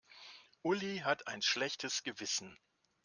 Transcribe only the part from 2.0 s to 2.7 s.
Gewissen.